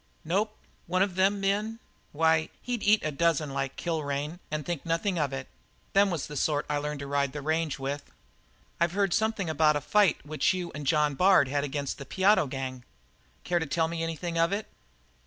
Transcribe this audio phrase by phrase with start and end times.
[0.25, 0.57] "Nope.
[0.87, 1.77] One of them men
[2.11, 5.47] why, he'd eat a dozen like Kilrain and think nothin' of it.
[5.93, 8.11] Them was the sort I learned to ride the range with."
[8.79, 12.47] "I've heard something about a fight which you and John Bard had against the Piotto
[12.47, 12.83] gang.
[13.43, 14.65] Care to tell me anything of it?"